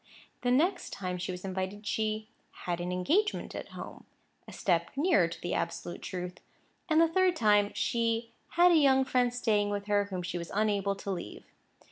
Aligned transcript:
The 0.41 0.49
next 0.49 0.91
time 0.91 1.19
she 1.19 1.31
was 1.31 1.45
invited, 1.45 1.85
she 1.85 2.27
"had 2.65 2.81
an 2.81 2.91
engagement 2.91 3.53
at 3.53 3.67
home"—a 3.67 4.51
step 4.51 4.89
nearer 4.95 5.27
to 5.27 5.39
the 5.41 5.53
absolute 5.53 6.01
truth. 6.01 6.39
And 6.89 6.99
the 6.99 7.07
third 7.07 7.35
time, 7.35 7.71
she 7.75 8.31
"had 8.53 8.71
a 8.71 8.75
young 8.75 9.05
friend 9.05 9.31
staying 9.31 9.69
with 9.69 9.85
her 9.85 10.05
whom 10.05 10.23
she 10.23 10.39
was 10.39 10.49
unable 10.55 10.95
to 10.95 11.11
leave." 11.11 11.45